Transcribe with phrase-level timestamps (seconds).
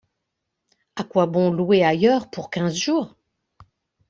[0.95, 3.13] À quoi bon louer ailleurs, pour quinze jours?